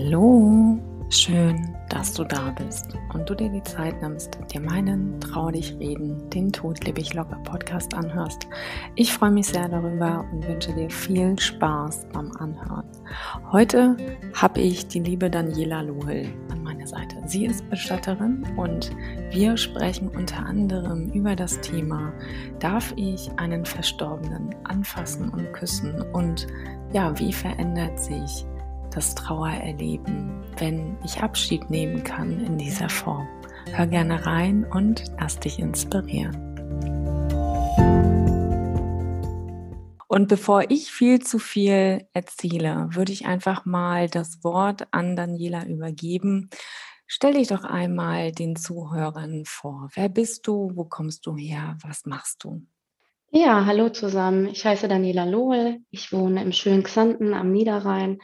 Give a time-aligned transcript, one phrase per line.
[0.00, 0.78] Hallo,
[1.08, 5.76] schön, dass du da bist und du dir die Zeit nimmst, dir meinen Trau dich
[5.80, 8.46] reden, den Tod lebe ich locker Podcast anhörst.
[8.94, 12.84] Ich freue mich sehr darüber und wünsche dir viel Spaß beim Anhören.
[13.50, 13.96] Heute
[14.34, 17.16] habe ich die liebe Daniela Lohel an meiner Seite.
[17.26, 18.92] Sie ist Bestatterin und
[19.32, 22.12] wir sprechen unter anderem über das Thema,
[22.60, 26.46] darf ich einen Verstorbenen anfassen und küssen und
[26.92, 28.46] ja, wie verändert sich
[28.98, 33.28] das Trauererleben, wenn ich Abschied nehmen kann in dieser Form.
[33.70, 36.34] Hör gerne rein und lass dich inspirieren.
[40.08, 45.64] Und bevor ich viel zu viel erzähle, würde ich einfach mal das Wort an Daniela
[45.64, 46.50] übergeben.
[47.06, 49.90] Stell dich doch einmal den Zuhörern vor.
[49.94, 50.72] Wer bist du?
[50.74, 51.78] Wo kommst du her?
[51.84, 52.66] Was machst du?
[53.30, 54.48] Ja, hallo zusammen.
[54.48, 55.78] Ich heiße Daniela Lohl.
[55.90, 58.18] Ich wohne im schönen Xanten am Niederrhein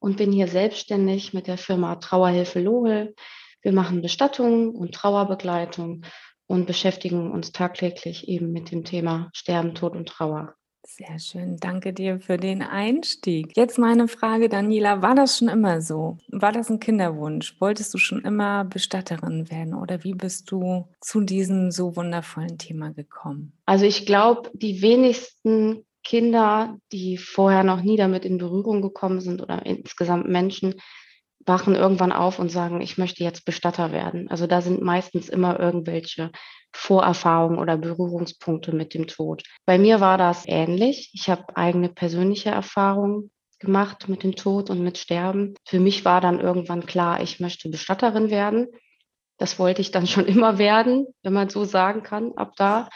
[0.00, 3.14] und bin hier selbstständig mit der Firma Trauerhilfe Lohel.
[3.62, 6.02] Wir machen Bestattung und Trauerbegleitung
[6.46, 10.54] und beschäftigen uns tagtäglich eben mit dem Thema Sterben, Tod und Trauer.
[10.86, 13.54] Sehr schön, danke dir für den Einstieg.
[13.54, 16.16] Jetzt meine Frage, Daniela, war das schon immer so?
[16.28, 17.60] War das ein Kinderwunsch?
[17.60, 22.92] Wolltest du schon immer Bestatterin werden oder wie bist du zu diesem so wundervollen Thema
[22.92, 23.52] gekommen?
[23.66, 29.42] Also ich glaube, die wenigsten Kinder, die vorher noch nie damit in Berührung gekommen sind
[29.42, 30.74] oder insgesamt Menschen,
[31.46, 34.30] wachen irgendwann auf und sagen, ich möchte jetzt Bestatter werden.
[34.30, 36.30] Also da sind meistens immer irgendwelche
[36.72, 39.42] Vorerfahrungen oder Berührungspunkte mit dem Tod.
[39.64, 41.10] Bei mir war das ähnlich.
[41.14, 45.54] Ich habe eigene persönliche Erfahrungen gemacht mit dem Tod und mit Sterben.
[45.66, 48.68] Für mich war dann irgendwann klar, ich möchte Bestatterin werden.
[49.38, 52.88] Das wollte ich dann schon immer werden, wenn man so sagen kann, ab da.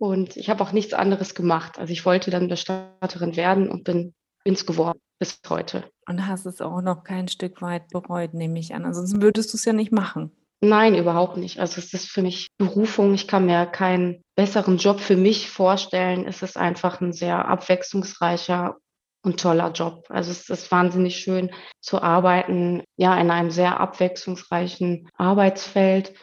[0.00, 1.78] Und ich habe auch nichts anderes gemacht.
[1.78, 5.84] Also ich wollte dann Bestatterin werden und bin es geworden bis heute.
[6.08, 8.86] Und hast es auch noch kein Stück weit bereut, nehme ich an.
[8.86, 10.32] Ansonsten würdest du es ja nicht machen.
[10.62, 11.60] Nein, überhaupt nicht.
[11.60, 13.12] Also es ist für mich Berufung.
[13.12, 16.26] Ich kann mir keinen besseren Job für mich vorstellen.
[16.26, 18.78] Es ist einfach ein sehr abwechslungsreicher
[19.22, 20.06] und toller Job.
[20.08, 21.50] Also es ist wahnsinnig schön
[21.82, 26.14] zu arbeiten, ja, in einem sehr abwechslungsreichen Arbeitsfeld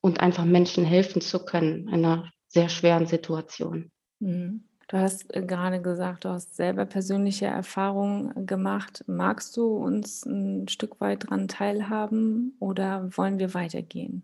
[0.00, 3.90] und einfach Menschen helfen zu können in einer sehr schweren Situation.
[4.20, 4.64] Mhm.
[4.88, 9.02] Du hast äh, gerade gesagt, du hast selber persönliche Erfahrungen gemacht.
[9.06, 14.22] Magst du uns ein Stück weit daran teilhaben oder wollen wir weitergehen?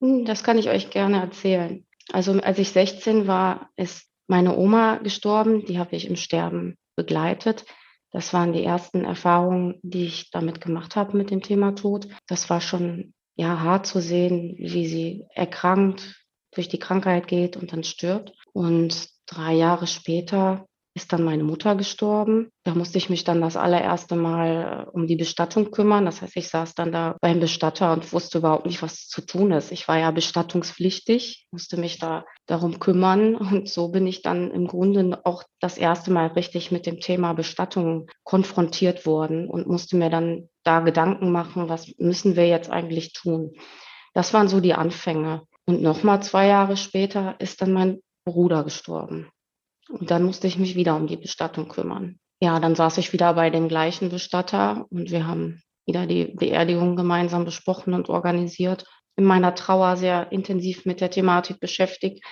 [0.00, 1.86] Hm, das kann ich euch gerne erzählen.
[2.12, 5.64] Also als ich 16 war, ist meine Oma gestorben.
[5.66, 7.64] Die habe ich im Sterben begleitet.
[8.10, 12.08] Das waren die ersten Erfahrungen, die ich damit gemacht habe mit dem Thema Tod.
[12.26, 16.23] Das war schon ja hart zu sehen, wie sie erkrankt,
[16.54, 18.32] durch die Krankheit geht und dann stirbt.
[18.52, 20.66] Und drei Jahre später
[20.96, 22.50] ist dann meine Mutter gestorben.
[22.62, 26.04] Da musste ich mich dann das allererste Mal äh, um die Bestattung kümmern.
[26.04, 29.50] Das heißt, ich saß dann da beim Bestatter und wusste überhaupt nicht, was zu tun
[29.50, 29.72] ist.
[29.72, 33.34] Ich war ja bestattungspflichtig, musste mich da darum kümmern.
[33.34, 37.32] Und so bin ich dann im Grunde auch das erste Mal richtig mit dem Thema
[37.32, 43.12] Bestattung konfrontiert worden und musste mir dann da Gedanken machen, was müssen wir jetzt eigentlich
[43.12, 43.54] tun.
[44.14, 45.42] Das waren so die Anfänge.
[45.66, 49.30] Und nochmal zwei Jahre später ist dann mein Bruder gestorben.
[49.88, 52.18] Und dann musste ich mich wieder um die Bestattung kümmern.
[52.40, 56.96] Ja, dann saß ich wieder bei dem gleichen Bestatter und wir haben wieder die Beerdigung
[56.96, 58.84] gemeinsam besprochen und organisiert.
[59.16, 62.24] In meiner Trauer sehr intensiv mit der Thematik beschäftigt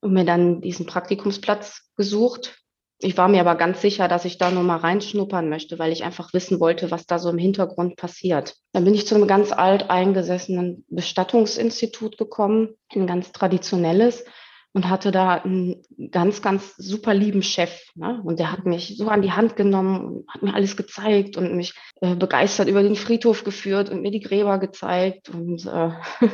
[0.00, 2.60] und mir dann diesen Praktikumsplatz gesucht
[3.02, 6.04] ich war mir aber ganz sicher, dass ich da nur mal reinschnuppern möchte, weil ich
[6.04, 8.56] einfach wissen wollte, was da so im Hintergrund passiert.
[8.72, 14.24] Dann bin ich zu einem ganz alt eingesessenen Bestattungsinstitut gekommen, ein ganz traditionelles
[14.72, 17.72] und hatte da einen ganz, ganz super lieben Chef.
[17.94, 18.20] Ne?
[18.24, 21.56] Und der hat mich so an die Hand genommen und hat mir alles gezeigt und
[21.56, 25.28] mich äh, begeistert über den Friedhof geführt und mir die Gräber gezeigt.
[25.28, 25.90] Und äh,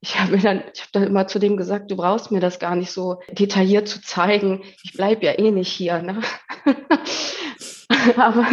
[0.00, 2.76] ich habe dann, ich habe dann immer zu dem gesagt, du brauchst mir das gar
[2.76, 4.62] nicht so detailliert zu zeigen.
[4.84, 6.00] Ich bleibe ja eh nicht hier.
[6.02, 6.20] Ne?
[8.16, 8.46] Aber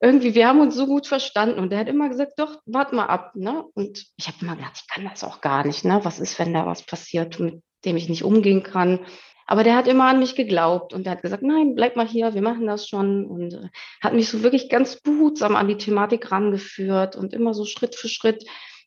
[0.00, 3.06] irgendwie, wir haben uns so gut verstanden und der hat immer gesagt, doch, warte mal
[3.06, 3.32] ab.
[3.34, 3.64] Ne?
[3.74, 5.84] Und ich habe immer gedacht, ich kann das auch gar nicht.
[5.84, 6.00] Ne?
[6.02, 9.00] Was ist, wenn da was passiert, mit dem ich nicht umgehen kann?
[9.46, 12.34] Aber der hat immer an mich geglaubt und der hat gesagt, nein, bleib mal hier,
[12.34, 13.26] wir machen das schon.
[13.26, 13.68] Und äh,
[14.02, 18.08] hat mich so wirklich ganz behutsam an die Thematik rangeführt und immer so Schritt für
[18.08, 18.44] Schritt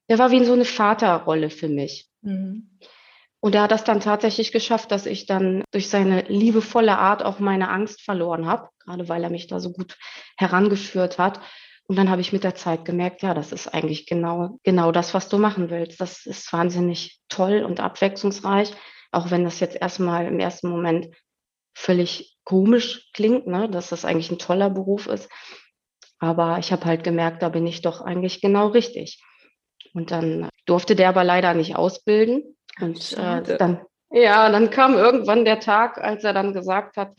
[0.10, 2.08] der war wie so eine Vaterrolle für mich.
[2.22, 2.70] Mhm.
[3.40, 7.38] Und er hat das dann tatsächlich geschafft, dass ich dann durch seine liebevolle Art auch
[7.40, 9.98] meine Angst verloren habe, gerade weil er mich da so gut
[10.36, 11.42] herangeführt hat.
[11.88, 15.14] Und dann habe ich mit der Zeit gemerkt, ja, das ist eigentlich genau, genau das,
[15.14, 16.02] was du machen willst.
[16.02, 18.74] Das ist wahnsinnig toll und abwechslungsreich,
[19.12, 21.16] auch wenn das jetzt erstmal im ersten Moment
[21.76, 25.30] völlig komisch klingt, ne, dass das eigentlich ein toller Beruf ist.
[26.18, 29.22] Aber ich habe halt gemerkt, da bin ich doch eigentlich genau richtig.
[29.96, 32.56] Und dann durfte der aber leider nicht ausbilden.
[32.80, 33.80] Und äh, dann,
[34.12, 37.14] ja, dann kam irgendwann der Tag, als er dann gesagt hat,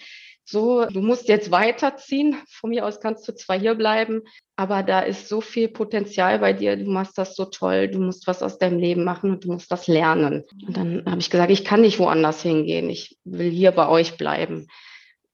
[0.49, 2.37] so, du musst jetzt weiterziehen.
[2.49, 4.23] Von mir aus kannst du zwar hier bleiben,
[4.55, 6.77] aber da ist so viel Potenzial bei dir.
[6.77, 7.89] Du machst das so toll.
[7.89, 10.45] Du musst was aus deinem Leben machen und du musst das lernen.
[10.65, 12.89] Und dann habe ich gesagt, ich kann nicht woanders hingehen.
[12.91, 14.69] Ich will hier bei euch bleiben.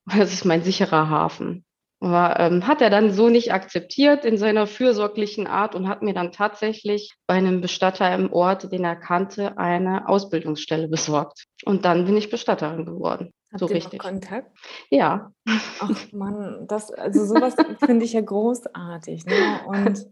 [0.05, 1.63] Das ist mein sicherer Hafen.
[2.03, 6.13] Aber ähm, hat er dann so nicht akzeptiert in seiner fürsorglichen Art und hat mir
[6.13, 11.45] dann tatsächlich bei einem Bestatter im Ort, den er kannte, eine Ausbildungsstelle besorgt.
[11.63, 13.31] Und dann bin ich Bestatterin geworden.
[13.53, 13.99] Habt so richtig.
[13.99, 14.51] Kontakt?
[14.89, 15.31] Ja.
[15.79, 17.55] Ach man, das, also sowas
[17.85, 19.25] finde ich ja großartig.
[19.25, 19.61] Ne?
[19.67, 20.05] Und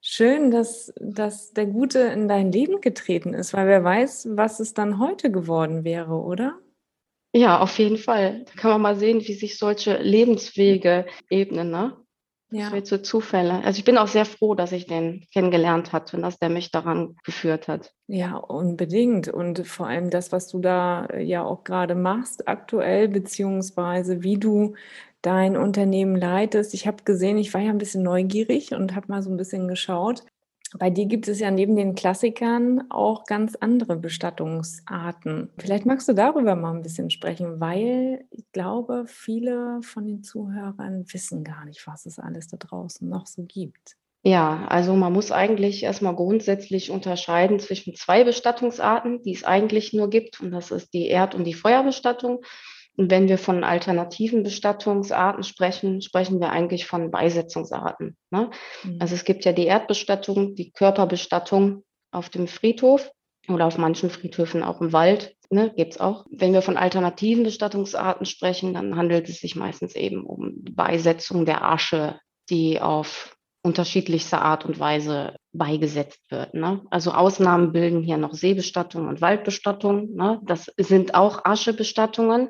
[0.00, 4.74] schön, dass, dass der Gute in dein Leben getreten ist, weil wer weiß, was es
[4.74, 6.54] dann heute geworden wäre, oder?
[7.34, 8.44] Ja, auf jeden Fall.
[8.44, 11.96] Da kann man mal sehen, wie sich solche Lebenswege ebnen, ne?
[12.50, 12.68] Ja.
[12.68, 13.64] Das so Zufälle.
[13.64, 16.70] Also ich bin auch sehr froh, dass ich den kennengelernt hatte und dass der mich
[16.70, 17.94] daran geführt hat.
[18.08, 19.28] Ja, unbedingt.
[19.28, 24.36] Und vor allem das, was du da äh, ja auch gerade machst, aktuell, beziehungsweise wie
[24.36, 24.74] du
[25.22, 26.74] dein Unternehmen leitest.
[26.74, 29.66] Ich habe gesehen, ich war ja ein bisschen neugierig und habe mal so ein bisschen
[29.66, 30.22] geschaut.
[30.78, 35.50] Bei dir gibt es ja neben den Klassikern auch ganz andere Bestattungsarten.
[35.58, 41.04] Vielleicht magst du darüber mal ein bisschen sprechen, weil ich glaube, viele von den Zuhörern
[41.12, 43.96] wissen gar nicht, was es alles da draußen noch so gibt.
[44.24, 50.10] Ja, also man muss eigentlich erstmal grundsätzlich unterscheiden zwischen zwei Bestattungsarten, die es eigentlich nur
[50.10, 50.40] gibt.
[50.40, 52.44] Und das ist die Erd- und die Feuerbestattung.
[52.96, 58.16] Und wenn wir von alternativen Bestattungsarten sprechen, sprechen wir eigentlich von Beisetzungsarten.
[58.30, 58.50] Ne?
[58.84, 58.98] Mhm.
[59.00, 63.10] Also es gibt ja die Erdbestattung, die Körperbestattung auf dem Friedhof
[63.48, 65.34] oder auf manchen Friedhöfen auch im Wald.
[65.50, 66.24] Ne, gibt es auch.
[66.30, 71.62] Wenn wir von alternativen Bestattungsarten sprechen, dann handelt es sich meistens eben um Beisetzung der
[71.62, 72.18] Asche,
[72.48, 76.54] die auf unterschiedlichste Art und Weise beigesetzt wird.
[76.54, 76.82] Ne?
[76.90, 80.14] Also Ausnahmen bilden hier noch Seebestattung und Waldbestattung.
[80.14, 80.40] Ne?
[80.44, 82.48] Das sind auch Aschebestattungen,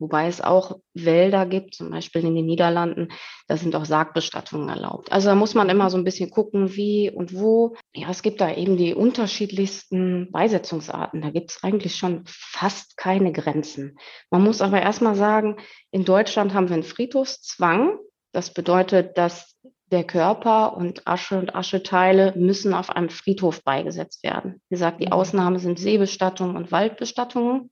[0.00, 3.08] wobei es auch Wälder gibt, zum Beispiel in den Niederlanden,
[3.46, 5.12] da sind auch Sargbestattungen erlaubt.
[5.12, 7.76] Also da muss man immer so ein bisschen gucken, wie und wo.
[7.94, 11.20] Ja, es gibt da eben die unterschiedlichsten Beisetzungsarten.
[11.20, 13.98] Da gibt es eigentlich schon fast keine Grenzen.
[14.30, 15.56] Man muss aber erstmal sagen,
[15.90, 17.98] in Deutschland haben wir einen Friedhofszwang.
[18.32, 19.56] Das bedeutet, dass
[19.90, 24.60] der Körper und Asche und Ascheteile müssen auf einem Friedhof beigesetzt werden.
[24.68, 25.12] Wie gesagt, die mhm.
[25.12, 27.70] Ausnahme sind Seebestattungen und Waldbestattungen.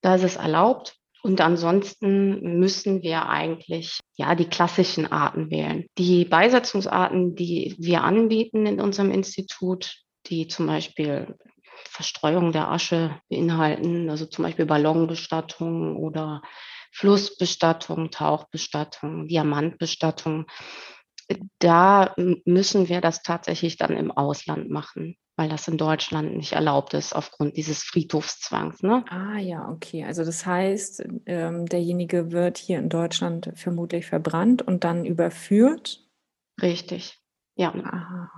[0.00, 0.96] Da ist es erlaubt.
[1.22, 5.86] Und ansonsten müssen wir eigentlich ja die klassischen Arten wählen.
[5.96, 11.36] Die Beisetzungsarten, die wir anbieten in unserem Institut, die zum Beispiel
[11.88, 16.42] Verstreuung der Asche beinhalten, also zum Beispiel Ballonbestattung oder
[16.92, 20.46] Flussbestattung, Tauchbestattung, Diamantbestattung.
[21.58, 22.14] Da
[22.44, 27.14] müssen wir das tatsächlich dann im Ausland machen weil das in Deutschland nicht erlaubt ist
[27.14, 28.82] aufgrund dieses Friedhofszwangs.
[28.82, 29.04] Ne?
[29.08, 30.04] Ah ja, okay.
[30.04, 36.06] Also das heißt, ähm, derjenige wird hier in Deutschland vermutlich verbrannt und dann überführt.
[36.60, 37.18] Richtig,
[37.56, 37.74] ja.
[37.74, 38.30] Aha.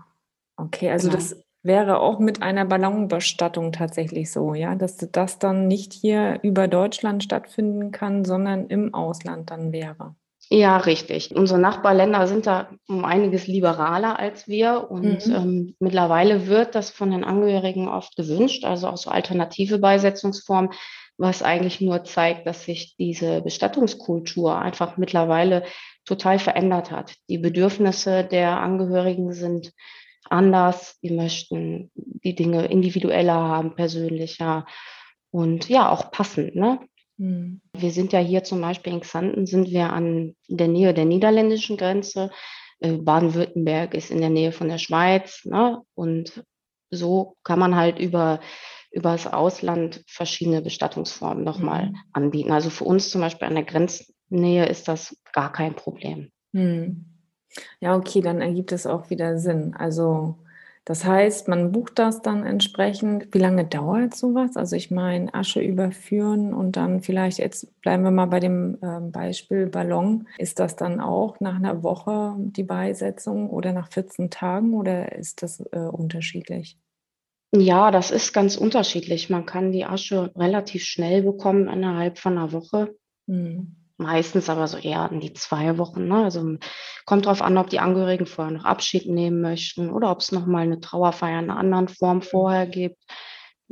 [0.57, 1.21] Okay, also genau.
[1.21, 6.69] das wäre auch mit einer Ballonbestattung tatsächlich so, ja, dass das dann nicht hier über
[6.69, 10.15] Deutschland stattfinden kann, sondern im Ausland dann wäre.
[10.55, 11.35] Ja, richtig.
[11.35, 15.35] Unsere Nachbarländer sind da um einiges liberaler als wir und mhm.
[15.35, 20.71] ähm, mittlerweile wird das von den Angehörigen oft gewünscht, also auch so alternative Beisetzungsformen,
[21.19, 25.65] was eigentlich nur zeigt, dass sich diese Bestattungskultur einfach mittlerweile
[26.05, 27.17] total verändert hat.
[27.29, 29.73] Die Bedürfnisse der Angehörigen sind
[30.31, 34.67] anders, die möchten die Dinge individueller haben, persönlicher
[35.33, 36.55] und ja, auch passend.
[36.55, 36.79] Ne?
[37.17, 37.61] Mhm.
[37.77, 41.77] Wir sind ja hier zum Beispiel in Xanten, sind wir an der Nähe der niederländischen
[41.77, 42.31] Grenze.
[42.81, 45.45] Äh, Baden-Württemberg ist in der Nähe von der Schweiz.
[45.45, 45.81] Ne?
[45.95, 46.45] Und
[46.91, 48.41] so kann man halt über,
[48.91, 51.97] über das Ausland verschiedene Bestattungsformen nochmal mhm.
[52.13, 52.53] anbieten.
[52.53, 56.31] Also für uns zum Beispiel an der Grenznähe ist das gar kein Problem.
[56.53, 57.07] Mhm.
[57.81, 59.75] Ja, okay, dann ergibt es auch wieder Sinn.
[59.77, 60.44] Also
[60.85, 63.33] das heißt, man bucht das dann entsprechend.
[63.33, 64.57] Wie lange dauert sowas?
[64.57, 69.01] Also ich meine, Asche überführen und dann vielleicht, jetzt bleiben wir mal bei dem äh,
[69.01, 70.29] Beispiel Ballon.
[70.37, 75.43] Ist das dann auch nach einer Woche die Beisetzung oder nach 14 Tagen oder ist
[75.43, 76.79] das äh, unterschiedlich?
[77.57, 79.31] Ja, das ist ganz unterschiedlich.
[79.31, 82.95] Man kann die Asche relativ schnell bekommen, innerhalb von einer Woche.
[83.27, 83.84] Hm.
[83.97, 86.09] Meistens aber so eher in die zwei Wochen.
[86.09, 86.25] Ne?
[86.25, 86.57] Also
[87.07, 90.65] kommt darauf an, ob die Angehörigen vorher noch Abschied nehmen möchten oder ob es nochmal
[90.65, 92.99] eine Trauerfeier in einer anderen Form vorher gibt.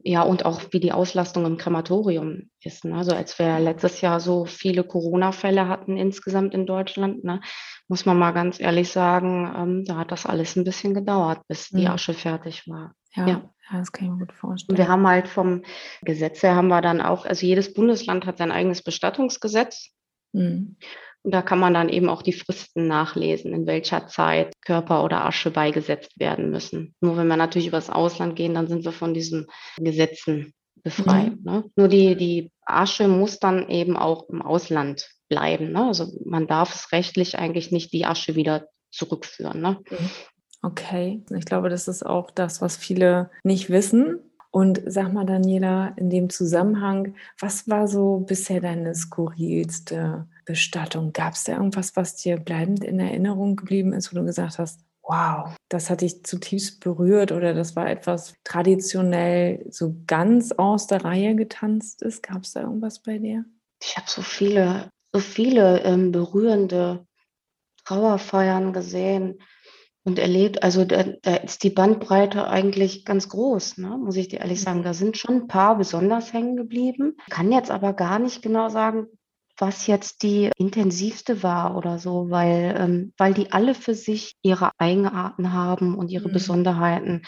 [0.05, 2.85] ja, und auch wie die Auslastung im Krematorium ist.
[2.85, 2.97] Ne?
[2.97, 7.41] Also als wir letztes Jahr so viele Corona-Fälle hatten insgesamt in Deutschland, ne,
[7.89, 11.69] muss man mal ganz ehrlich sagen, ähm, da hat das alles ein bisschen gedauert, bis
[11.69, 11.89] die mhm.
[11.89, 12.95] Asche fertig war.
[13.15, 13.51] Ja, ja.
[13.71, 14.71] ja, das kann ich mir gut vorstellen.
[14.71, 15.63] Und wir haben halt vom
[16.03, 19.91] Gesetz her haben wir dann auch, also jedes Bundesland hat sein eigenes Bestattungsgesetz.
[20.33, 20.77] Mhm.
[21.25, 25.25] Und da kann man dann eben auch die Fristen nachlesen, in welcher Zeit Körper oder
[25.25, 26.95] Asche beigesetzt werden müssen.
[27.01, 29.47] Nur wenn wir natürlich übers Ausland gehen, dann sind wir von diesen
[29.77, 31.37] Gesetzen befreit.
[31.37, 31.45] Mhm.
[31.45, 31.65] Ne?
[31.77, 35.71] Nur die, die Asche muss dann eben auch im Ausland bleiben.
[35.73, 35.87] Ne?
[35.87, 39.61] Also man darf es rechtlich eigentlich nicht die Asche wieder zurückführen.
[39.61, 39.79] Ne?
[39.91, 40.11] Mhm.
[40.65, 44.21] Okay, ich glaube, das ist auch das, was viele nicht wissen.
[44.53, 51.15] Und sag mal, Daniela, in dem Zusammenhang, was war so bisher deine skurrilste Bestattung?
[51.15, 54.81] Gab es da irgendwas, was dir bleibend in Erinnerung geblieben ist, wo du gesagt hast,
[55.03, 61.03] wow, das hat dich zutiefst berührt oder das war etwas traditionell so ganz aus der
[61.03, 62.23] Reihe getanzt ist?
[62.23, 63.47] Gab es da irgendwas bei dir?
[63.83, 67.07] Ich habe so viele, so viele ähm, berührende
[67.87, 69.39] Trauerfeiern gesehen
[70.05, 70.63] und erlebt.
[70.63, 73.99] Also da, da, ist die Bandbreite eigentlich ganz groß, ne?
[73.99, 74.83] muss ich dir ehrlich sagen.
[74.83, 77.17] Da sind schon ein paar besonders hängen geblieben.
[77.31, 79.07] Kann jetzt aber gar nicht genau sagen,
[79.59, 84.71] was jetzt die intensivste war oder so, weil, ähm, weil die alle für sich ihre
[84.79, 86.33] Eigenarten haben und ihre mhm.
[86.33, 87.23] Besonderheiten.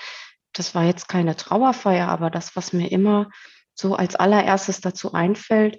[0.52, 3.28] Das war jetzt keine Trauerfeier, aber das, was mir immer
[3.74, 5.78] so als allererstes dazu einfällt,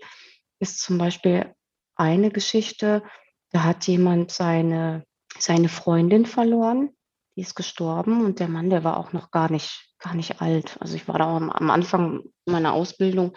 [0.60, 1.54] ist zum Beispiel
[1.96, 3.04] eine Geschichte,
[3.52, 5.06] da hat jemand seine,
[5.39, 6.89] seine Freundin verloren,
[7.36, 10.77] die ist gestorben und der Mann, der war auch noch gar nicht, gar nicht alt.
[10.80, 13.34] Also ich war da am Anfang meiner Ausbildung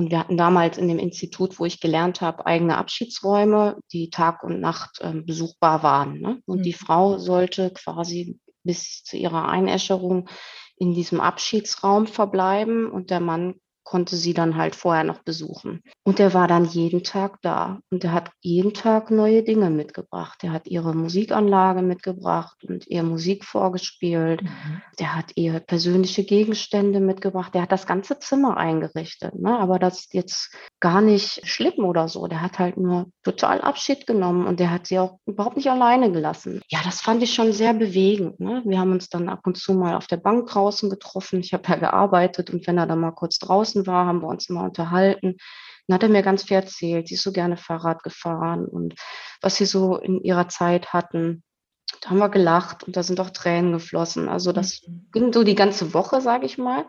[0.00, 4.42] und wir hatten damals in dem Institut, wo ich gelernt habe, eigene Abschiedsräume, die Tag
[4.42, 6.20] und Nacht äh, besuchbar waren.
[6.20, 6.40] Ne?
[6.46, 6.62] Und mhm.
[6.62, 10.28] die Frau sollte quasi bis zu ihrer Einäscherung
[10.76, 13.56] in diesem Abschiedsraum verbleiben und der Mann
[13.90, 15.82] konnte sie dann halt vorher noch besuchen.
[16.04, 20.44] Und er war dann jeden Tag da und er hat jeden Tag neue Dinge mitgebracht.
[20.44, 24.44] Er hat ihre Musikanlage mitgebracht und ihr Musik vorgespielt.
[24.44, 24.82] Mhm.
[25.00, 27.52] Der hat ihr persönliche Gegenstände mitgebracht.
[27.52, 29.34] Der hat das ganze Zimmer eingerichtet.
[29.34, 29.58] Ne?
[29.58, 32.28] Aber das ist jetzt gar nicht schlimm oder so.
[32.28, 36.12] Der hat halt nur total Abschied genommen und der hat sie auch überhaupt nicht alleine
[36.12, 36.60] gelassen.
[36.68, 38.38] Ja, das fand ich schon sehr bewegend.
[38.38, 38.62] Ne?
[38.64, 41.40] Wir haben uns dann ab und zu mal auf der Bank draußen getroffen.
[41.40, 44.28] Ich habe ja gearbeitet und wenn er dann mal kurz draußen draußen war, haben wir
[44.28, 45.36] uns immer unterhalten.
[45.86, 47.08] Dann hat er mir ganz viel erzählt.
[47.08, 48.94] Sie ist so gerne Fahrrad gefahren und
[49.42, 51.42] was sie so in ihrer Zeit hatten.
[52.00, 54.28] Da haben wir gelacht und da sind auch Tränen geflossen.
[54.28, 55.08] Also das mhm.
[55.12, 56.86] ging so die ganze Woche, sage ich mal.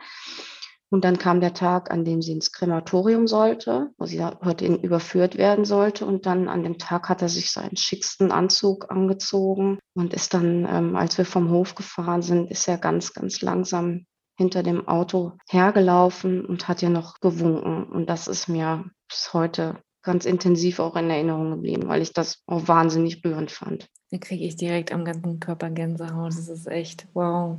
[0.93, 5.37] Und dann kam der Tag, an dem sie ins Krematorium sollte, wo sie heute überführt
[5.37, 6.05] werden sollte.
[6.05, 10.67] Und dann an dem Tag hat er sich seinen schicksten Anzug angezogen und ist dann,
[10.69, 14.05] ähm, als wir vom Hof gefahren sind, ist er ganz, ganz langsam
[14.41, 17.83] hinter dem Auto hergelaufen und hat ihr noch gewunken.
[17.83, 22.41] Und das ist mir bis heute ganz intensiv auch in Erinnerung geblieben, weil ich das
[22.47, 23.87] auch wahnsinnig rührend fand.
[24.09, 26.29] Da kriege ich direkt am ganzen Körper Gänsehaut.
[26.29, 27.57] Das ist echt wow.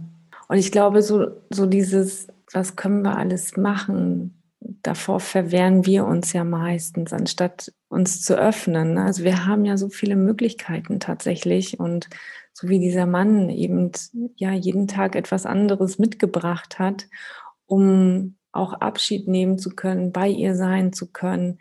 [0.48, 4.42] Und ich glaube, so, so dieses, was können wir alles machen,
[4.82, 8.98] davor verwehren wir uns ja meistens, anstatt uns zu öffnen.
[8.98, 12.08] Also wir haben ja so viele Möglichkeiten tatsächlich und
[12.52, 13.90] so wie dieser Mann eben
[14.36, 17.08] ja jeden Tag etwas anderes mitgebracht hat,
[17.66, 21.58] um auch Abschied nehmen zu können, bei ihr sein zu können.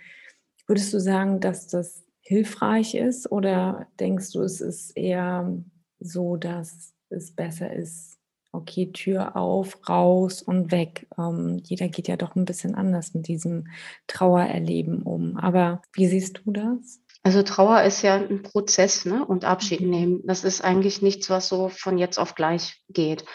[0.67, 5.63] Würdest du sagen, dass das hilfreich ist oder denkst du, es ist eher
[5.99, 8.17] so, dass es besser ist,
[8.51, 11.07] okay, Tür auf, raus und weg.
[11.17, 13.67] Ähm, jeder geht ja doch ein bisschen anders mit diesem
[14.07, 15.37] Trauererleben um.
[15.37, 16.99] Aber wie siehst du das?
[17.23, 19.25] Also Trauer ist ja ein Prozess ne?
[19.25, 19.89] und Abschied mhm.
[19.89, 20.21] nehmen.
[20.25, 23.25] Das ist eigentlich nichts, was so von jetzt auf gleich geht.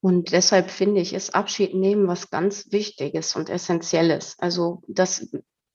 [0.00, 4.36] Und deshalb finde ich, ist Abschied nehmen was ganz Wichtiges und Essentielles.
[4.38, 5.28] Also das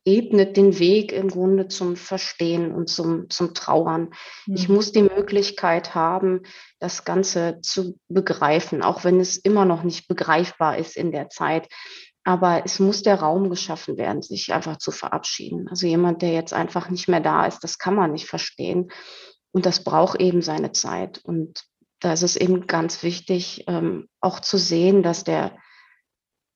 [0.06, 4.12] ebnet den Weg im Grunde zum Verstehen und zum, zum Trauern.
[4.46, 4.56] Mhm.
[4.56, 6.42] Ich muss die Möglichkeit haben,
[6.80, 11.68] das Ganze zu begreifen, auch wenn es immer noch nicht begreifbar ist in der Zeit.
[12.24, 15.68] Aber es muss der Raum geschaffen werden, sich einfach zu verabschieden.
[15.68, 18.92] Also jemand, der jetzt einfach nicht mehr da ist, das kann man nicht verstehen.
[19.52, 21.20] Und das braucht eben seine Zeit.
[21.24, 21.66] Und
[22.00, 25.58] da ist es eben ganz wichtig, ähm, auch zu sehen, dass der,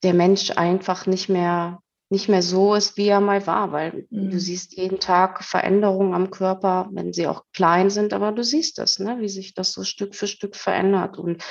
[0.04, 4.32] der Mensch einfach nicht mehr, nicht mehr so ist, wie er mal war, weil mhm.
[4.32, 8.80] du siehst jeden Tag Veränderungen am Körper, wenn sie auch klein sind, aber du siehst
[8.80, 11.18] es, ne, wie sich das so Stück für Stück verändert.
[11.18, 11.44] Und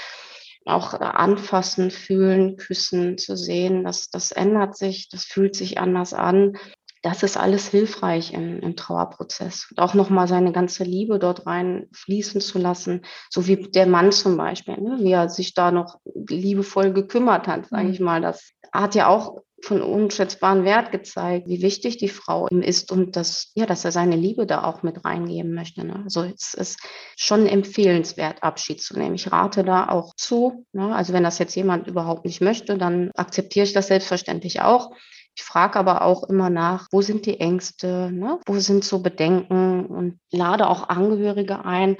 [0.67, 6.57] auch anfassen, fühlen, küssen, zu sehen, dass das ändert sich, das fühlt sich anders an.
[7.03, 9.69] das ist alles hilfreich im, im Trauerprozess.
[9.71, 14.11] Und auch nochmal seine ganze Liebe dort rein fließen zu lassen, so wie der Mann
[14.11, 14.99] zum Beispiel, ne?
[15.01, 18.07] wie er sich da noch liebevoll gekümmert hat, sage ich mhm.
[18.07, 18.21] mal.
[18.21, 23.17] Das hat ja auch von unschätzbaren Wert gezeigt, wie wichtig die Frau ihm ist und
[23.17, 25.85] dass, ja, dass er seine Liebe da auch mit reingeben möchte.
[25.85, 26.03] Ne?
[26.05, 26.79] Also es ist
[27.17, 29.17] schon empfehlenswert, Abschied zu nehmen.
[29.17, 30.65] Ich rate da auch zu.
[30.73, 30.95] Ne?
[30.95, 34.93] Also wenn das jetzt jemand überhaupt nicht möchte, dann akzeptiere ich das selbstverständlich auch.
[35.35, 38.39] Ich frage aber auch immer nach, wo sind die Ängste, ne?
[38.47, 41.97] wo sind so Bedenken und lade auch Angehörige ein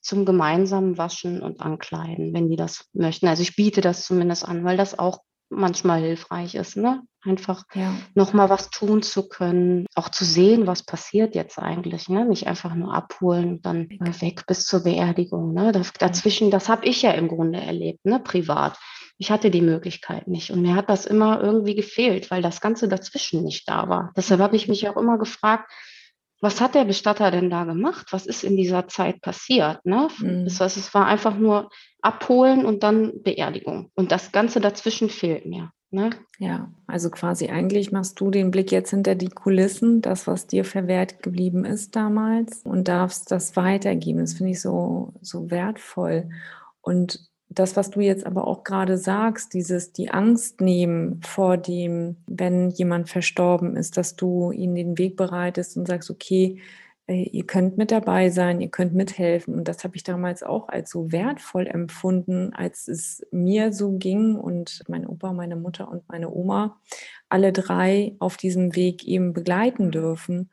[0.00, 3.28] zum gemeinsamen Waschen und Ankleiden, wenn die das möchten.
[3.28, 7.02] Also ich biete das zumindest an, weil das auch manchmal hilfreich ist, ne?
[7.22, 7.92] Einfach ja.
[8.14, 12.24] nochmal was tun zu können, auch zu sehen, was passiert jetzt eigentlich, ne?
[12.24, 13.88] Nicht einfach nur abholen und dann
[14.20, 15.52] weg bis zur Beerdigung.
[15.52, 15.72] Ne?
[15.98, 18.20] Dazwischen, das habe ich ja im Grunde erlebt, ne?
[18.20, 18.78] Privat.
[19.18, 20.50] Ich hatte die Möglichkeit nicht.
[20.50, 24.12] Und mir hat das immer irgendwie gefehlt, weil das Ganze dazwischen nicht da war.
[24.16, 25.70] Deshalb habe ich mich auch immer gefragt,
[26.40, 28.06] was hat der Bestatter denn da gemacht?
[28.12, 29.84] Was ist in dieser Zeit passiert?
[29.84, 30.08] Ne?
[30.18, 30.44] Mhm.
[30.44, 31.68] Das heißt, es war einfach nur
[32.00, 33.90] abholen und dann Beerdigung.
[33.94, 35.70] Und das Ganze dazwischen fehlt mir.
[35.92, 36.10] Ne?
[36.38, 40.64] Ja, also quasi eigentlich machst du den Blick jetzt hinter die Kulissen, das, was dir
[40.64, 44.20] verwehrt geblieben ist damals, und darfst das weitergeben.
[44.20, 46.30] Das finde ich so, so wertvoll.
[46.80, 52.18] Und das, was du jetzt aber auch gerade sagst, dieses die Angst nehmen vor dem,
[52.28, 56.60] wenn jemand verstorben ist, dass du ihnen den Weg bereitest und sagst, okay,
[57.14, 59.54] ihr könnt mit dabei sein, ihr könnt mithelfen.
[59.54, 64.36] Und das habe ich damals auch als so wertvoll empfunden, als es mir so ging
[64.36, 66.78] und mein Opa, meine Mutter und meine Oma
[67.28, 70.50] alle drei auf diesem Weg eben begleiten dürfen.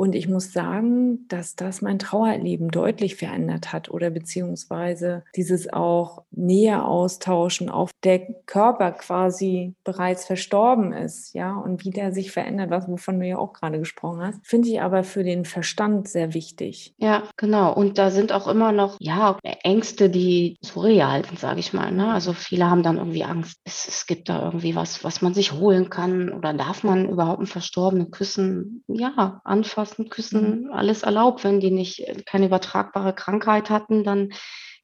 [0.00, 6.22] Und ich muss sagen, dass das mein Trauerleben deutlich verändert hat oder beziehungsweise dieses auch
[6.30, 12.70] näher austauschen, auf der Körper quasi bereits verstorben ist, ja, und wie der sich verändert,
[12.70, 16.32] was wovon du ja auch gerade gesprochen hast, finde ich aber für den Verstand sehr
[16.32, 16.94] wichtig.
[16.98, 17.74] Ja, genau.
[17.74, 21.90] Und da sind auch immer noch, ja, Ängste, die so real sind, sage ich mal.
[21.90, 22.12] Ne?
[22.12, 25.54] Also viele haben dann irgendwie Angst, es, es gibt da irgendwie was, was man sich
[25.54, 28.84] holen kann oder darf man überhaupt einen Verstorbenen küssen?
[28.86, 31.44] Ja, anfassen anfassen, küssen, alles erlaubt.
[31.44, 34.30] Wenn die nicht äh, keine übertragbare Krankheit hatten, dann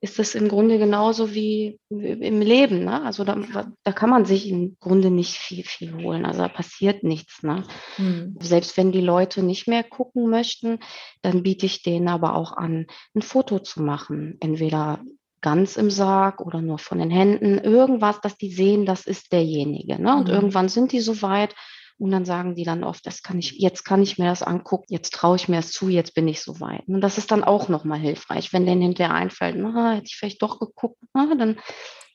[0.00, 2.84] ist das im Grunde genauso wie im Leben.
[2.84, 3.02] Ne?
[3.02, 3.38] Also da,
[3.84, 6.26] da, kann man sich im Grunde nicht viel, viel holen.
[6.26, 7.42] Also da passiert nichts.
[7.42, 7.62] Ne?
[7.96, 8.36] Mhm.
[8.38, 10.78] Selbst wenn die Leute nicht mehr gucken möchten,
[11.22, 14.36] dann biete ich denen aber auch an, ein Foto zu machen.
[14.40, 15.00] Entweder
[15.40, 17.58] ganz im Sarg oder nur von den Händen.
[17.58, 20.00] Irgendwas, dass die sehen, das ist derjenige.
[20.00, 20.16] Ne?
[20.16, 20.34] Und mhm.
[20.34, 21.54] irgendwann sind die so weit
[21.98, 24.86] und dann sagen die dann oft, das kann ich, jetzt kann ich mir das angucken,
[24.88, 26.82] jetzt traue ich mir das zu, jetzt bin ich so weit.
[26.88, 30.42] Und das ist dann auch nochmal hilfreich, wenn denen hinterher einfällt, na, hätte ich vielleicht
[30.42, 31.60] doch geguckt, na, dann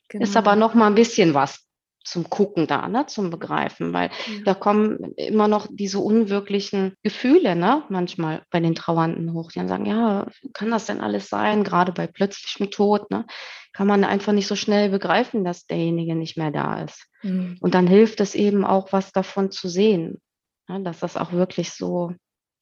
[0.09, 0.23] genau.
[0.23, 1.68] ist aber noch mal ein bisschen was
[2.09, 4.43] zum Gucken da, ne, zum Begreifen, weil ja.
[4.45, 9.67] da kommen immer noch diese unwirklichen Gefühle, ne, manchmal bei den Trauernden hoch, die dann
[9.67, 13.25] sagen, ja, kann das denn alles sein, gerade bei plötzlichem Tod, ne,
[13.73, 17.07] kann man einfach nicht so schnell begreifen, dass derjenige nicht mehr da ist.
[17.23, 17.57] Mhm.
[17.61, 20.21] Und dann hilft es eben auch, was davon zu sehen,
[20.67, 22.13] ne, dass das auch wirklich so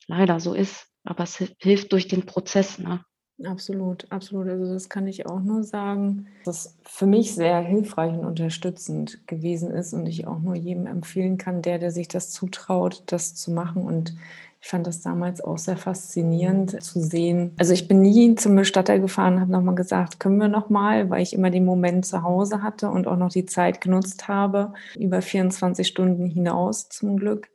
[0.07, 3.03] leider so ist, aber es hilft durch den Prozess, ne.
[3.43, 4.47] Absolut, absolut.
[4.47, 9.69] Also das kann ich auch nur sagen, dass für mich sehr hilfreich und unterstützend gewesen
[9.69, 13.51] ist und ich auch nur jedem empfehlen kann, der, der sich das zutraut, das zu
[13.51, 13.83] machen.
[13.83, 14.15] Und
[14.59, 17.53] ich fand das damals auch sehr faszinierend zu sehen.
[17.59, 21.33] Also ich bin nie zum Bestatter gefahren, habe nochmal gesagt, können wir nochmal, weil ich
[21.33, 25.87] immer den Moment zu Hause hatte und auch noch die Zeit genutzt habe, über 24
[25.87, 27.49] Stunden hinaus zum Glück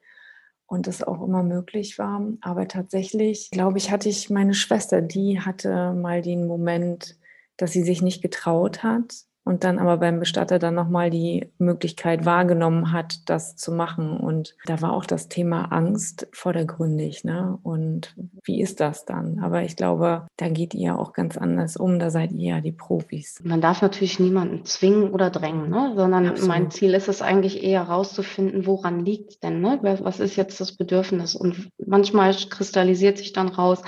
[0.72, 2.26] und das auch immer möglich war.
[2.40, 7.18] Aber tatsächlich, glaube ich, hatte ich meine Schwester, die hatte mal den Moment,
[7.58, 12.24] dass sie sich nicht getraut hat und dann aber beim Bestatter dann nochmal die Möglichkeit
[12.24, 14.16] wahrgenommen hat, das zu machen.
[14.16, 17.24] Und da war auch das Thema Angst vordergründig.
[17.24, 17.58] Ne?
[17.62, 19.40] Und wie ist das dann?
[19.40, 21.98] Aber ich glaube, da geht ihr auch ganz anders um.
[21.98, 23.40] Da seid ihr ja die Profis.
[23.42, 25.92] Man darf natürlich niemanden zwingen oder drängen, ne?
[25.96, 26.48] sondern Absolut.
[26.48, 29.60] mein Ziel ist es eigentlich eher herauszufinden, woran liegt es denn?
[29.60, 29.78] Ne?
[29.82, 31.34] Was ist jetzt das Bedürfnis?
[31.34, 33.82] Und manchmal kristallisiert sich dann raus,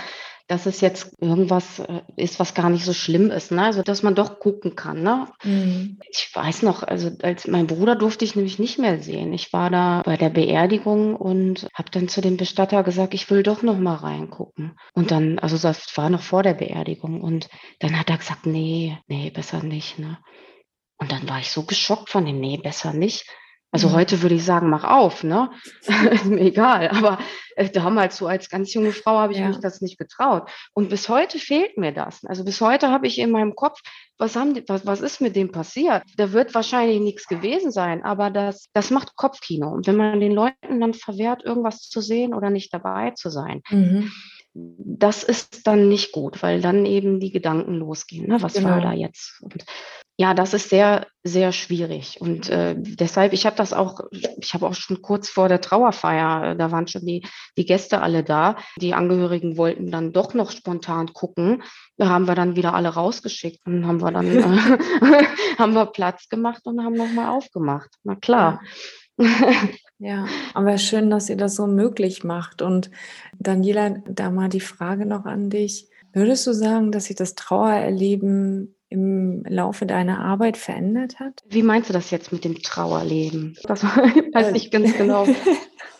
[0.46, 3.50] dass es jetzt irgendwas äh, ist, was gar nicht so schlimm ist.
[3.50, 3.62] Ne?
[3.62, 5.02] Also, dass man doch gucken kann.
[5.02, 5.26] Ne?
[5.42, 5.98] Mhm.
[6.10, 9.32] Ich weiß noch, also als mein Bruder durfte ich nämlich nicht mehr sehen.
[9.32, 13.42] Ich war da bei der Beerdigung und habe dann zu dem Bestatter gesagt, ich will
[13.42, 14.76] doch noch mal reingucken.
[14.92, 17.22] Und dann, also das war noch vor der Beerdigung.
[17.22, 17.48] Und
[17.80, 19.98] dann hat er gesagt, nee, nee, besser nicht.
[19.98, 20.18] Ne?
[20.98, 23.26] Und dann war ich so geschockt von dem, nee, besser nicht.
[23.74, 23.94] Also mhm.
[23.94, 25.50] heute würde ich sagen, mach auf, ne?
[26.12, 26.90] ist mir egal.
[26.90, 27.18] Aber
[27.56, 29.48] äh, damals so als ganz junge Frau habe ich ja.
[29.48, 30.48] mich das nicht getraut.
[30.74, 32.24] Und bis heute fehlt mir das.
[32.24, 33.80] Also bis heute habe ich in meinem Kopf,
[34.16, 36.04] was haben die, was, was ist mit dem passiert?
[36.16, 39.68] Da wird wahrscheinlich nichts gewesen sein, aber das, das macht Kopfkino.
[39.70, 43.60] Und wenn man den Leuten dann verwehrt, irgendwas zu sehen oder nicht dabei zu sein,
[43.70, 44.12] mhm.
[44.52, 48.28] das ist dann nicht gut, weil dann eben die Gedanken losgehen.
[48.28, 48.40] Ne?
[48.40, 48.68] Was genau.
[48.68, 49.42] war da jetzt?
[49.42, 49.64] Und
[50.16, 52.20] ja, das ist sehr, sehr schwierig.
[52.20, 56.52] Und äh, deshalb, ich habe das auch, ich habe auch schon kurz vor der Trauerfeier,
[56.52, 58.56] äh, da waren schon die, die Gäste alle da.
[58.80, 61.64] Die Angehörigen wollten dann doch noch spontan gucken.
[61.96, 65.24] Da haben wir dann wieder alle rausgeschickt und haben wir dann äh,
[65.58, 67.90] haben wir Platz gemacht und haben nochmal aufgemacht.
[68.04, 68.60] Na klar.
[69.98, 72.62] Ja, aber schön, dass ihr das so möglich macht.
[72.62, 72.90] Und
[73.38, 75.88] Daniela, da mal die Frage noch an dich.
[76.12, 81.42] Würdest du sagen, dass sich das Trauererleben im Laufe deiner Arbeit verändert hat?
[81.48, 83.56] Wie meinst du das jetzt mit dem Trauerleben?
[83.64, 85.26] Das weiß ich ganz genau.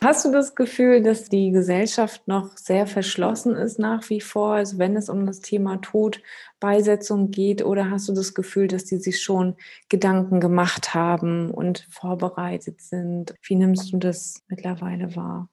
[0.01, 4.79] Hast du das Gefühl, dass die Gesellschaft noch sehr verschlossen ist nach wie vor, also
[4.79, 6.21] wenn es um das Thema Tod,
[6.61, 9.57] Beisetzung geht, oder hast du das Gefühl, dass die sich schon
[9.89, 13.35] Gedanken gemacht haben und vorbereitet sind?
[13.43, 15.49] Wie nimmst du das mittlerweile wahr?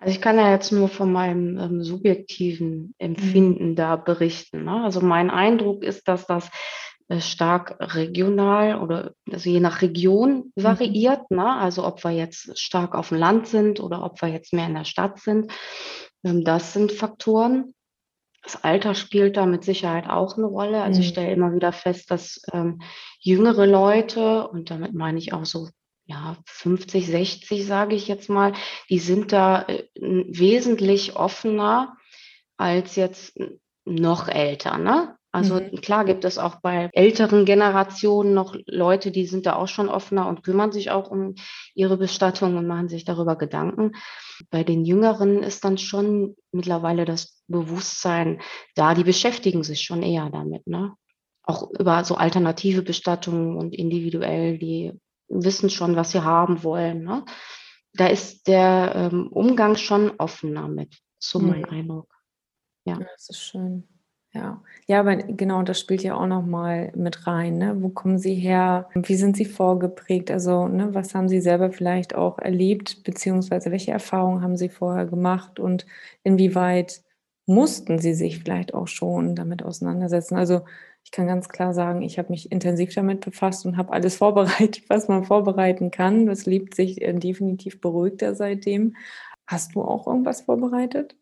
[0.00, 3.76] Also ich kann ja jetzt nur von meinem ähm, subjektiven Empfinden mhm.
[3.76, 4.64] da berichten.
[4.64, 4.84] Ne?
[4.84, 6.50] Also mein Eindruck ist, dass das
[7.08, 10.62] äh, stark regional oder also je nach Region mhm.
[10.62, 11.30] variiert.
[11.30, 11.38] Mhm.
[11.38, 11.56] Ne?
[11.56, 14.74] Also ob wir jetzt stark auf dem Land sind oder ob wir jetzt mehr in
[14.74, 15.50] der Stadt sind.
[16.24, 17.72] Ähm, das sind Faktoren.
[18.42, 20.82] Das Alter spielt da mit Sicherheit auch eine Rolle.
[20.82, 21.02] Also mhm.
[21.02, 22.80] ich stelle immer wieder fest, dass ähm,
[23.18, 25.68] jüngere Leute, und damit meine ich auch so
[26.06, 28.52] ja, 50, 60, sage ich jetzt mal,
[28.88, 31.96] die sind da äh, wesentlich offener
[32.56, 33.38] als jetzt
[33.84, 34.78] noch älter.
[34.78, 35.16] Ne?
[35.32, 35.80] Also mhm.
[35.82, 40.28] klar gibt es auch bei älteren Generationen noch Leute, die sind da auch schon offener
[40.28, 41.34] und kümmern sich auch um
[41.74, 43.92] ihre Bestattung und machen sich darüber Gedanken.
[44.50, 48.40] Bei den Jüngeren ist dann schon mittlerweile das Bewusstsein
[48.76, 50.66] da, die beschäftigen sich schon eher damit.
[50.66, 50.94] Ne?
[51.42, 54.92] Auch über so alternative Bestattungen und individuell, die
[55.28, 57.04] wissen schon, was sie haben wollen.
[57.04, 57.24] Ne?
[57.94, 61.70] Da ist der ähm, Umgang schon offener mit, so mein mhm.
[61.70, 62.14] Eindruck.
[62.84, 62.98] Ja.
[62.98, 63.88] Das ist schön.
[64.36, 67.56] Ja, ja, aber genau, das spielt ja auch nochmal mit rein.
[67.56, 67.80] Ne?
[67.80, 68.90] Wo kommen Sie her?
[68.94, 70.30] Wie sind Sie vorgeprägt?
[70.30, 75.06] Also, ne, was haben Sie selber vielleicht auch erlebt, beziehungsweise welche Erfahrungen haben Sie vorher
[75.06, 75.86] gemacht und
[76.22, 77.02] inwieweit
[77.46, 80.36] mussten Sie sich vielleicht auch schon damit auseinandersetzen?
[80.36, 80.62] Also,
[81.06, 84.82] ich kann ganz klar sagen, ich habe mich intensiv damit befasst und habe alles vorbereitet,
[84.88, 86.26] was man vorbereiten kann.
[86.26, 88.96] Das lebt sich äh, definitiv beruhigter seitdem.
[89.46, 91.14] Hast du auch irgendwas vorbereitet?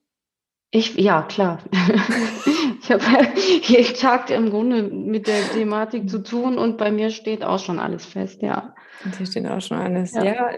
[0.71, 1.59] Ich, ja, klar.
[2.83, 3.05] ich habe
[3.63, 7.79] jeden Tag im Grunde mit der Thematik zu tun und bei mir steht auch schon
[7.79, 8.75] alles fest, ja.
[9.05, 10.15] Und hier steht auch schon alles.
[10.15, 10.51] Ja, ja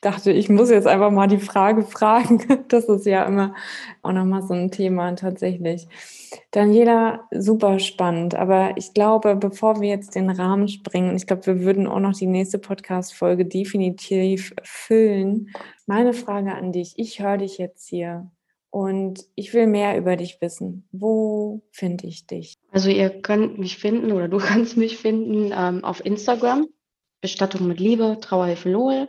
[0.00, 2.38] dachte, ich muss jetzt einfach mal die Frage fragen.
[2.68, 3.54] Das ist ja immer
[4.02, 5.88] auch nochmal so ein Thema tatsächlich.
[6.50, 8.34] Daniela, super spannend.
[8.34, 12.14] Aber ich glaube, bevor wir jetzt den Rahmen springen, ich glaube, wir würden auch noch
[12.14, 15.50] die nächste Podcast-Folge definitiv füllen.
[15.86, 18.30] Meine Frage an dich, ich höre dich jetzt hier
[18.70, 20.86] und ich will mehr über dich wissen.
[20.92, 22.54] Wo finde ich dich?
[22.70, 26.66] Also ihr könnt mich finden oder du kannst mich finden ähm, auf Instagram.
[27.20, 29.08] Bestattung mit Liebe, Trauerhilfe Lohl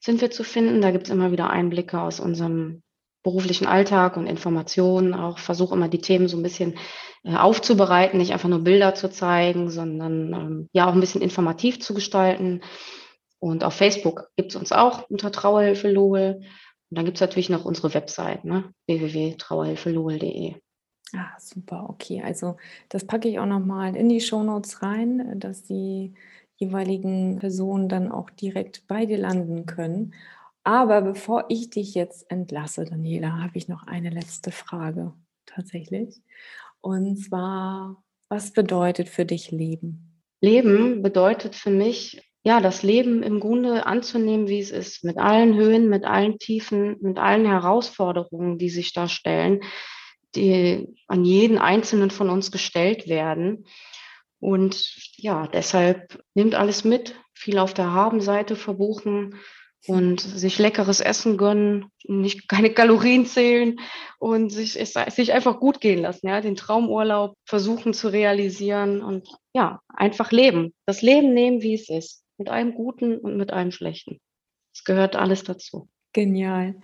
[0.00, 0.80] sind wir zu finden.
[0.80, 2.82] Da gibt es immer wieder Einblicke aus unserem
[3.22, 5.12] beruflichen Alltag und Informationen.
[5.12, 6.78] Auch versuche immer die Themen so ein bisschen
[7.24, 11.80] äh, aufzubereiten, nicht einfach nur Bilder zu zeigen, sondern ähm, ja auch ein bisschen informativ
[11.80, 12.60] zu gestalten.
[13.40, 16.40] Und auf Facebook gibt es uns auch unter Trauerhilfe Lohl.
[16.88, 18.72] Und dann gibt es natürlich noch unsere Website, ne?
[18.86, 20.54] www.trauerhilfelohl.de.
[21.14, 22.22] Ah, super, okay.
[22.22, 22.56] Also
[22.88, 26.14] das packe ich auch nochmal in die Shownotes rein, dass die
[26.56, 30.14] jeweiligen Personen dann auch direkt bei dir landen können.
[30.64, 35.12] Aber bevor ich dich jetzt entlasse, Daniela, habe ich noch eine letzte Frage
[35.46, 36.20] tatsächlich.
[36.80, 40.22] Und zwar, was bedeutet für dich Leben?
[40.40, 45.54] Leben bedeutet für mich, ja, das Leben im Grunde anzunehmen, wie es ist, mit allen
[45.54, 49.62] Höhen, mit allen Tiefen, mit allen Herausforderungen, die sich da stellen,
[50.36, 53.66] die an jeden Einzelnen von uns gestellt werden.
[54.40, 59.36] Und ja, deshalb nimmt alles mit, viel auf der Habenseite verbuchen
[59.86, 63.78] und sich leckeres Essen gönnen, nicht keine Kalorien zählen
[64.18, 69.28] und sich, es, sich einfach gut gehen lassen, ja, den Traumurlaub versuchen zu realisieren und
[69.54, 70.74] ja, einfach leben.
[70.86, 74.20] Das Leben nehmen, wie es ist, mit einem Guten und mit einem Schlechten.
[74.74, 75.88] Es gehört alles dazu.
[76.16, 76.74] Genial.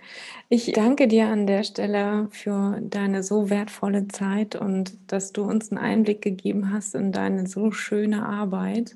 [0.47, 5.71] Ich danke dir an der Stelle für deine so wertvolle Zeit und dass du uns
[5.71, 8.95] einen Einblick gegeben hast in deine so schöne Arbeit.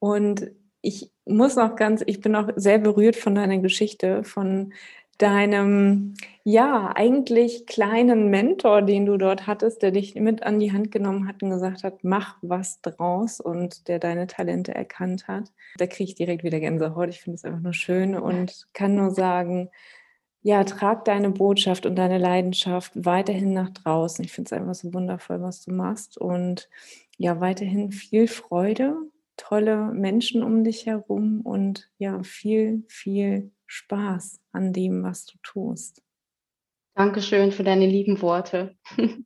[0.00, 0.50] Und
[0.82, 4.72] ich muss noch ganz, ich bin auch sehr berührt von deiner Geschichte, von
[5.22, 10.90] deinem, ja, eigentlich kleinen Mentor, den du dort hattest, der dich mit an die Hand
[10.90, 15.52] genommen hat und gesagt hat, mach was draus und der deine Talente erkannt hat.
[15.76, 17.10] Da kriege ich direkt wieder Gänsehaut.
[17.10, 19.70] Ich finde es einfach nur schön und kann nur sagen,
[20.42, 24.24] ja, trag deine Botschaft und deine Leidenschaft weiterhin nach draußen.
[24.24, 26.68] Ich finde es einfach so wundervoll, was du machst und
[27.18, 28.96] ja, weiterhin viel Freude,
[29.36, 36.02] tolle Menschen um dich herum und ja, viel, viel Spaß an dem, was du tust.
[36.94, 38.76] Dankeschön für deine lieben Worte.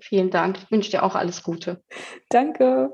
[0.00, 0.58] Vielen Dank.
[0.58, 1.82] Ich wünsche dir auch alles Gute.
[2.30, 2.92] Danke.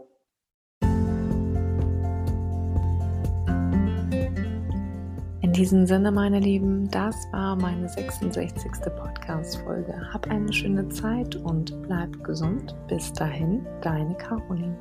[5.43, 8.71] In diesem Sinne, meine Lieben, das war meine 66.
[8.97, 9.95] Podcast-Folge.
[10.13, 12.75] Hab eine schöne Zeit und bleib gesund.
[12.89, 14.77] Bis dahin, deine Caroline.